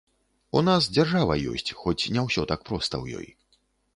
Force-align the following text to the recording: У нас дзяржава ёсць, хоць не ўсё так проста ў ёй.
У 0.59 0.61
нас 0.69 0.87
дзяржава 0.95 1.35
ёсць, 1.51 1.69
хоць 1.83 2.09
не 2.15 2.21
ўсё 2.27 2.45
так 2.53 2.65
проста 2.69 2.93
ў 3.03 3.21
ёй. 3.21 3.29